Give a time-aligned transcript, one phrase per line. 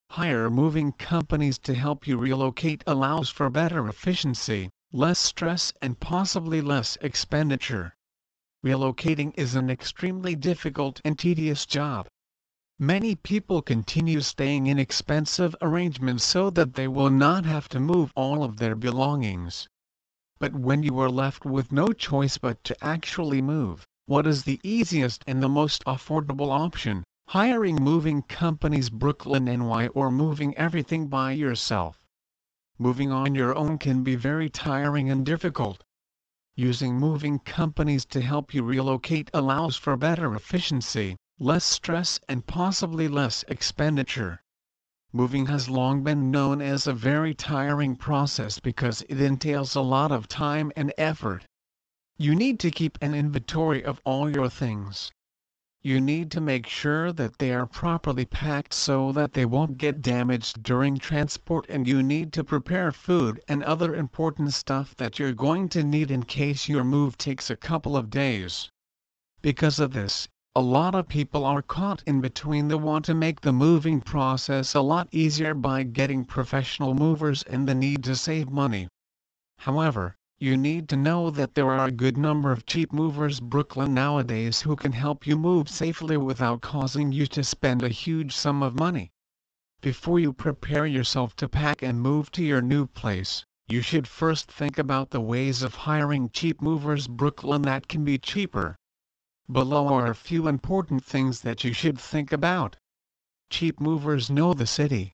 [0.09, 6.61] Hire moving companies to help you relocate allows for better efficiency, less stress and possibly
[6.61, 7.93] less expenditure.
[8.65, 12.07] Relocating is an extremely difficult and tedious job.
[12.79, 18.11] Many people continue staying in expensive arrangements so that they will not have to move
[18.15, 19.67] all of their belongings.
[20.39, 24.59] But when you are left with no choice but to actually move, what is the
[24.63, 27.03] easiest and the most affordable option?
[27.27, 32.01] Hiring moving companies Brooklyn NY or moving everything by yourself.
[32.79, 35.83] Moving on your own can be very tiring and difficult.
[36.55, 43.07] Using moving companies to help you relocate allows for better efficiency, less stress and possibly
[43.07, 44.41] less expenditure.
[45.13, 50.11] Moving has long been known as a very tiring process because it entails a lot
[50.11, 51.45] of time and effort.
[52.21, 55.09] You need to keep an inventory of all your things.
[55.81, 60.01] You need to make sure that they are properly packed so that they won't get
[60.01, 65.31] damaged during transport and you need to prepare food and other important stuff that you're
[65.31, 68.69] going to need in case your move takes a couple of days.
[69.41, 73.39] Because of this, a lot of people are caught in between the want to make
[73.39, 78.49] the moving process a lot easier by getting professional movers and the need to save
[78.49, 78.89] money.
[79.59, 83.93] However, you need to know that there are a good number of cheap movers Brooklyn
[83.93, 88.63] nowadays who can help you move safely without causing you to spend a huge sum
[88.63, 89.11] of money.
[89.81, 94.49] Before you prepare yourself to pack and move to your new place, you should first
[94.49, 98.77] think about the ways of hiring cheap movers Brooklyn that can be cheaper.
[99.51, 102.77] Below are a few important things that you should think about.
[103.49, 105.11] Cheap movers know the city.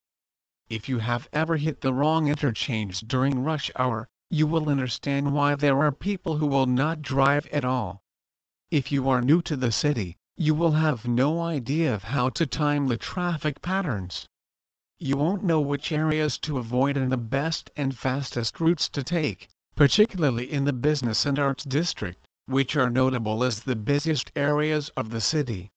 [0.69, 5.55] If you have ever hit the wrong interchange during rush hour, you will understand why
[5.55, 8.01] there are people who will not drive at all.
[8.71, 12.45] If you are new to the city, you will have no idea of how to
[12.45, 14.27] time the traffic patterns.
[14.97, 19.47] You won't know which areas to avoid and the best and fastest routes to take,
[19.75, 25.09] particularly in the business and arts district, which are notable as the busiest areas of
[25.11, 25.71] the city.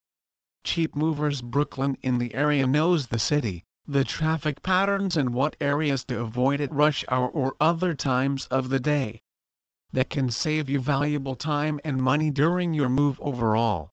[0.65, 6.05] Cheap Movers Brooklyn in the area knows the city, the traffic patterns and what areas
[6.05, 9.23] to avoid at rush hour or other times of the day.
[9.93, 13.91] That can save you valuable time and money during your move overall.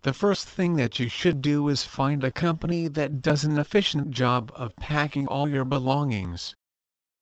[0.00, 4.12] The first thing that you should do is find a company that does an efficient
[4.12, 6.54] job of packing all your belongings.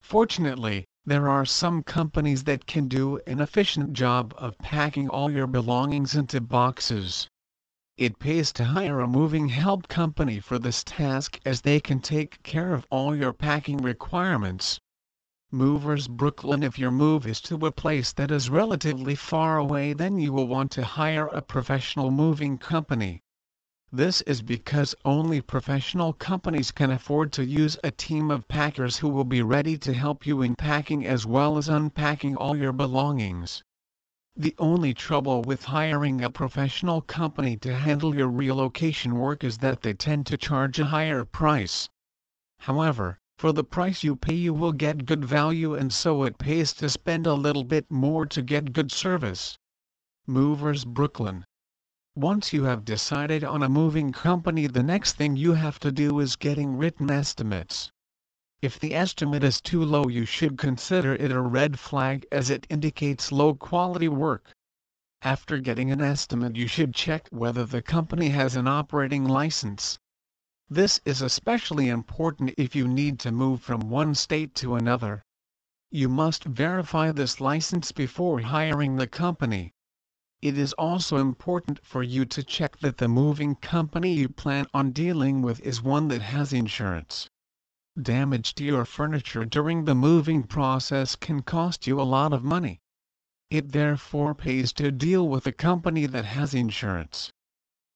[0.00, 5.49] Fortunately, there are some companies that can do an efficient job of packing all your
[5.49, 7.28] belongings into boxes.
[7.99, 12.43] It pays to hire a moving help company for this task as they can take
[12.43, 14.79] care of all your packing requirements.
[15.51, 20.19] Movers Brooklyn If your move is to a place that is relatively far away then
[20.19, 23.23] you will want to hire a professional moving company.
[23.91, 29.09] This is because only professional companies can afford to use a team of packers who
[29.09, 33.62] will be ready to help you in packing as well as unpacking all your belongings.
[34.39, 39.81] The only trouble with hiring a professional company to handle your relocation work is that
[39.81, 41.89] they tend to charge a higher price.
[42.59, 46.75] However, for the price you pay you will get good value and so it pays
[46.75, 49.57] to spend a little bit more to get good service.
[50.27, 51.47] Movers Brooklyn
[52.15, 56.21] Once you have decided on a moving company the next thing you have to do
[56.21, 57.91] is getting written estimates.
[58.62, 62.67] If the estimate is too low you should consider it a red flag as it
[62.71, 64.55] indicates low quality work.
[65.21, 69.99] After getting an estimate you should check whether the company has an operating license.
[70.71, 75.23] This is especially important if you need to move from one state to another.
[75.91, 79.75] You must verify this license before hiring the company.
[80.41, 84.93] It is also important for you to check that the moving company you plan on
[84.93, 87.28] dealing with is one that has insurance.
[88.03, 92.79] Damage to your furniture during the moving process can cost you a lot of money.
[93.51, 97.33] It therefore pays to deal with a company that has insurance.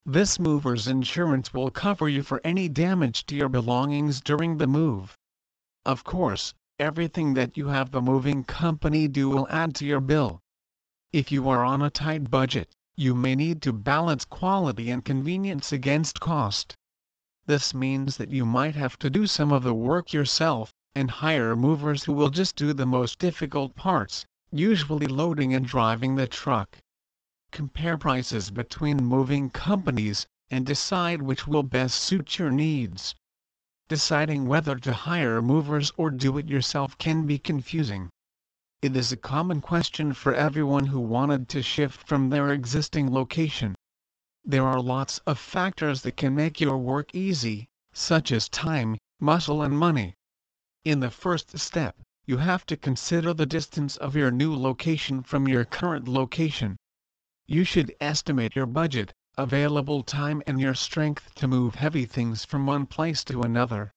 [0.07, 5.19] This mover's insurance will cover you for any damage to your belongings during the move.
[5.85, 10.41] Of course, everything that you have the moving company do will add to your bill.
[11.13, 15.73] If you are on a tight budget, you may need to balance quality and convenience
[15.73, 16.75] against cost.
[17.51, 21.57] This means that you might have to do some of the work yourself, and hire
[21.57, 26.79] movers who will just do the most difficult parts, usually loading and driving the truck.
[27.51, 33.17] Compare prices between moving companies, and decide which will best suit your needs.
[33.89, 38.11] Deciding whether to hire movers or do it yourself can be confusing.
[38.81, 43.75] It is a common question for everyone who wanted to shift from their existing location.
[44.45, 49.61] There are lots of factors that can make your work easy, such as time, muscle
[49.61, 50.15] and money.
[50.85, 55.47] In the first step, you have to consider the distance of your new location from
[55.47, 56.79] your current location.
[57.47, 62.67] You should estimate your budget, available time and your strength to move heavy things from
[62.67, 63.93] one place to another.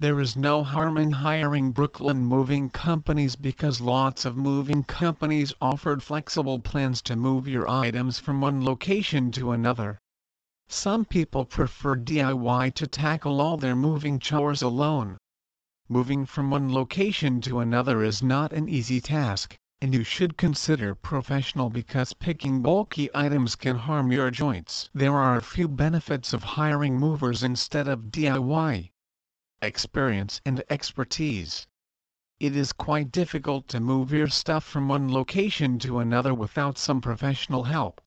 [0.00, 6.02] There is no harm in hiring Brooklyn moving companies because lots of moving companies offered
[6.02, 9.98] flexible plans to move your items from one location to another.
[10.70, 15.18] Some people prefer DIY to tackle all their moving chores alone.
[15.86, 20.94] Moving from one location to another is not an easy task, and you should consider
[20.94, 24.88] professional because picking bulky items can harm your joints.
[24.94, 28.92] There are a few benefits of hiring movers instead of DIY
[29.62, 31.66] experience and expertise.
[32.40, 37.02] It is quite difficult to move your stuff from one location to another without some
[37.02, 38.00] professional help.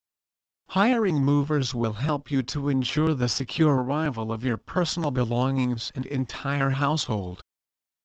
[0.69, 6.07] Hiring movers will help you to ensure the secure arrival of your personal belongings and
[6.07, 7.43] entire household.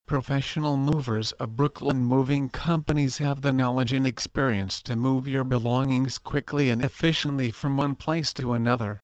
[0.06, 6.18] Professional movers of Brooklyn moving companies have the knowledge and experience to move your belongings
[6.18, 9.00] quickly and efficiently from one place to another.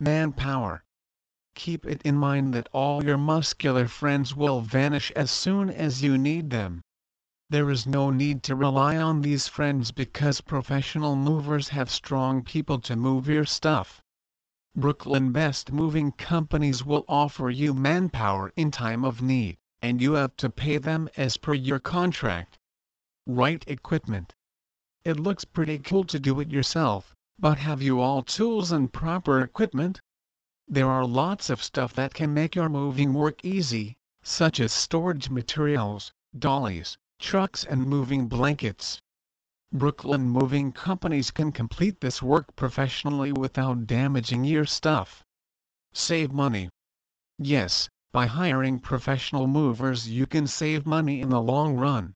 [0.00, 0.85] Manpower
[1.56, 6.16] keep it in mind that all your muscular friends will vanish as soon as you
[6.16, 6.82] need them.
[7.48, 12.78] There is no need to rely on these friends because professional movers have strong people
[12.80, 14.02] to move your stuff.
[14.74, 20.36] Brooklyn Best Moving Companies will offer you manpower in time of need, and you have
[20.36, 22.58] to pay them as per your contract.
[23.26, 24.34] Right equipment.
[25.04, 29.40] It looks pretty cool to do it yourself, but have you all tools and proper
[29.40, 30.00] equipment?
[30.68, 35.30] There are lots of stuff that can make your moving work easy, such as storage
[35.30, 39.00] materials, dollies, trucks and moving blankets.
[39.72, 45.24] Brooklyn moving companies can complete this work professionally without damaging your stuff.
[45.92, 46.68] Save money.
[47.38, 52.12] Yes, by hiring professional movers you can save money in the long run.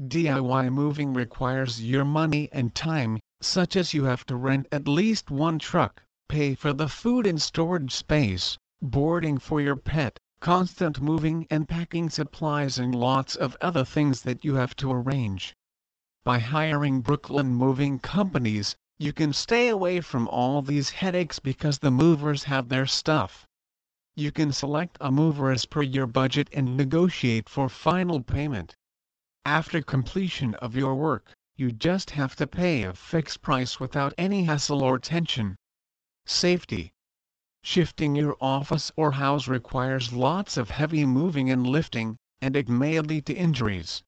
[0.00, 5.32] DIY moving requires your money and time, such as you have to rent at least
[5.32, 11.46] one truck, pay for the food and storage space, boarding for your pet, constant moving
[11.50, 15.54] and packing supplies and lots of other things that you have to arrange.
[16.24, 21.90] By hiring Brooklyn Moving Companies, you can stay away from all these headaches because the
[21.90, 23.46] movers have their stuff.
[24.14, 28.76] You can select a mover as per your budget and negotiate for final payment.
[29.44, 34.44] After completion of your work, you just have to pay a fixed price without any
[34.44, 35.56] hassle or tension.
[36.24, 36.92] Safety.
[37.62, 43.00] Shifting your office or house requires lots of heavy moving and lifting, and it may
[43.00, 44.02] lead to injuries.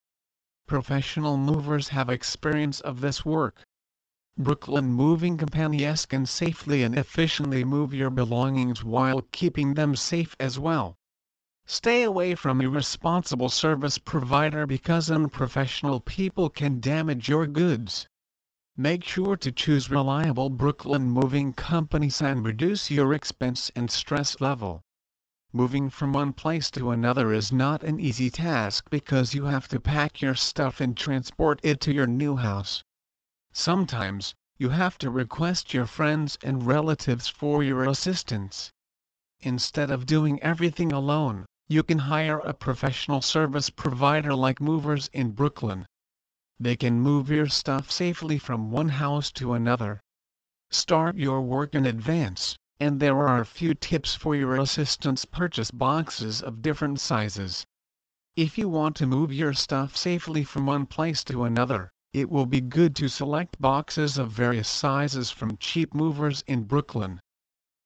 [0.66, 3.64] Professional movers have experience of this work.
[4.36, 10.58] Brooklyn Moving Companies can safely and efficiently move your belongings while keeping them safe as
[10.58, 10.96] well.
[11.66, 18.08] Stay away from irresponsible service provider because unprofessional people can damage your goods.
[18.76, 24.82] Make sure to choose reliable Brooklyn moving companies and reduce your expense and stress level.
[25.52, 29.78] Moving from one place to another is not an easy task because you have to
[29.78, 32.82] pack your stuff and transport it to your new house.
[33.52, 38.72] Sometimes, you have to request your friends and relatives for your assistance.
[39.38, 45.30] Instead of doing everything alone, you can hire a professional service provider like Movers in
[45.30, 45.86] Brooklyn.
[46.60, 50.00] They can move your stuff safely from one house to another.
[50.70, 55.72] Start your work in advance, and there are a few tips for your assistants purchase
[55.72, 57.66] boxes of different sizes.
[58.36, 62.46] If you want to move your stuff safely from one place to another, it will
[62.46, 67.18] be good to select boxes of various sizes from cheap movers in Brooklyn.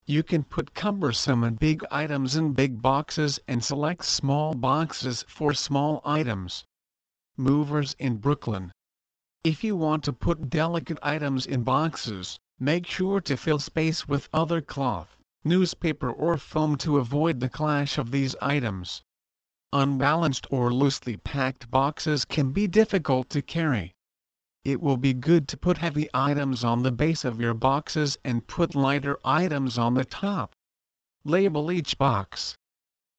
[0.04, 5.54] You can put cumbersome and big items in big boxes and select small boxes for
[5.54, 6.66] small items
[7.38, 8.72] movers in Brooklyn.
[9.44, 14.28] If you want to put delicate items in boxes, make sure to fill space with
[14.32, 19.02] other cloth, newspaper or foam to avoid the clash of these items.
[19.72, 23.94] Unbalanced or loosely packed boxes can be difficult to carry.
[24.64, 28.46] It will be good to put heavy items on the base of your boxes and
[28.46, 30.52] put lighter items on the top.
[31.24, 32.57] Label each box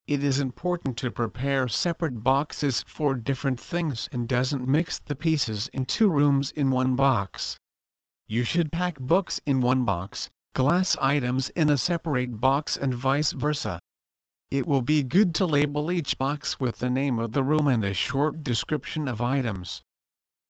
[0.10, 5.70] it is important to prepare separate boxes for different things and doesn't mix the pieces
[5.72, 7.60] in two rooms in one box.
[8.28, 13.34] You should pack books in one box, glass items in a separate box and vice
[13.34, 13.80] versa.
[14.50, 17.84] It will be good to label each box with the name of the room and
[17.84, 19.84] a short description of items.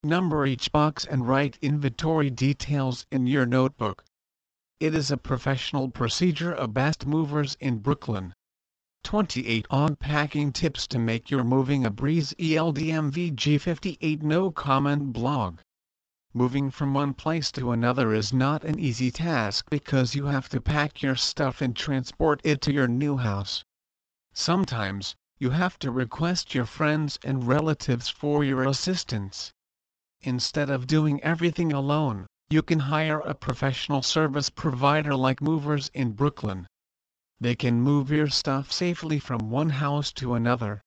[0.03, 4.05] Number each box and write inventory details in your notebook.
[4.79, 8.33] It is a professional procedure of Best Movers in Brooklyn.
[9.03, 15.59] 28 odd packing tips to make your moving a breeze ELDMV G58 no comment blog.
[16.33, 20.61] Moving from one place to another is not an easy task because you have to
[20.61, 23.63] pack your stuff and transport it to your new house.
[24.33, 29.53] Sometimes, you have to request your friends and relatives for your assistance.
[30.21, 36.11] Instead of doing everything alone, you can hire a professional service provider like Movers in
[36.11, 36.67] Brooklyn.
[37.41, 40.81] They can move your stuff safely from one house to another.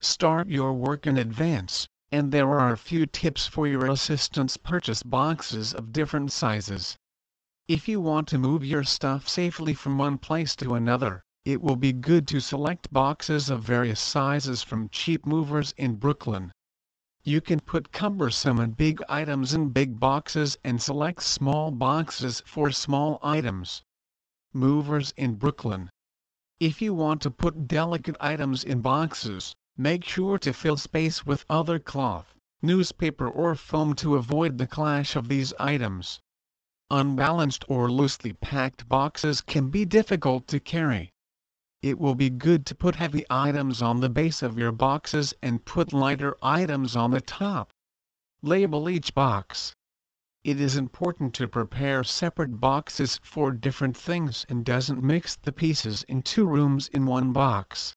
[0.00, 5.02] Start your work in advance, and there are a few tips for your assistants purchase
[5.02, 6.96] boxes of different sizes.
[7.66, 11.74] If you want to move your stuff safely from one place to another, it will
[11.74, 16.52] be good to select boxes of various sizes from cheap movers in Brooklyn.
[17.24, 22.70] You can put cumbersome and big items in big boxes and select small boxes for
[22.70, 23.82] small items.
[24.52, 25.90] Movers in Brooklyn.
[26.58, 31.44] If you want to put delicate items in boxes, make sure to fill space with
[31.48, 36.18] other cloth, newspaper or foam to avoid the clash of these items.
[36.90, 41.10] Unbalanced or loosely packed boxes can be difficult to carry.
[41.80, 45.64] It will be good to put heavy items on the base of your boxes and
[45.64, 47.70] put lighter items on the top.
[48.42, 49.74] Label each box.
[50.42, 56.02] It is important to prepare separate boxes for different things and doesn't mix the pieces
[56.04, 57.94] in two rooms in one box.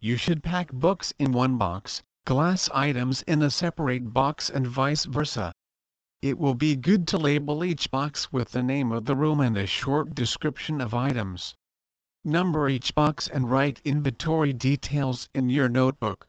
[0.00, 5.04] You should pack books in one box, glass items in a separate box and vice
[5.04, 5.52] versa.
[6.22, 9.58] It will be good to label each box with the name of the room and
[9.58, 11.54] a short description of items.
[12.24, 16.26] Number each box and write inventory details in your notebook.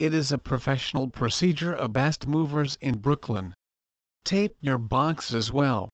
[0.00, 3.54] It is a professional procedure of Best Movers in Brooklyn.
[4.24, 5.90] Tape your boxes well.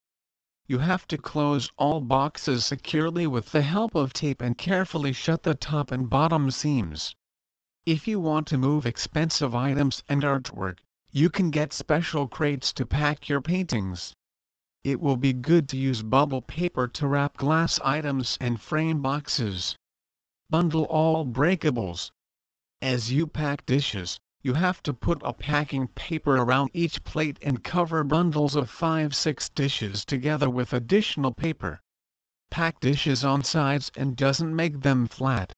[0.68, 5.42] You have to close all boxes securely with the help of tape and carefully shut
[5.42, 7.16] the top and bottom seams.
[7.84, 10.78] If you want to move expensive items and artwork,
[11.10, 14.14] you can get special crates to pack your paintings.
[14.84, 19.74] It will be good to use bubble paper to wrap glass items and frame boxes.
[20.48, 22.12] Bundle all breakables.
[22.80, 27.62] As you pack dishes, you have to put a packing paper around each plate and
[27.62, 31.80] cover bundles of 5-6 dishes together with additional paper.
[32.50, 35.52] Pack dishes on sides and doesn't make them flat.